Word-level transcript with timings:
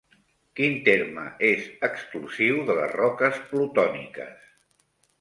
Quin 0.59 0.79
terme 0.87 1.25
és 1.51 1.69
exclusiu 1.89 2.59
de 2.73 2.81
les 2.81 2.99
roques 3.05 3.41
plutòniques? 3.55 4.53